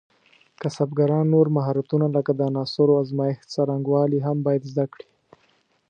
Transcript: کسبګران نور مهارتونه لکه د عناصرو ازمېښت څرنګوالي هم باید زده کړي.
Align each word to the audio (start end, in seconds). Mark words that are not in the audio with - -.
کسبګران 0.61 1.25
نور 1.33 1.47
مهارتونه 1.57 2.05
لکه 2.15 2.31
د 2.35 2.39
عناصرو 2.49 2.93
ازمېښت 3.03 3.43
څرنګوالي 3.53 4.19
هم 4.27 4.37
باید 4.45 4.63
زده 4.71 4.85
کړي. 4.93 5.07